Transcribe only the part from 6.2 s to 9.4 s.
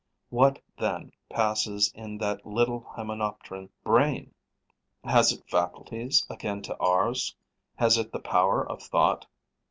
akin to ours, has it the power of thought?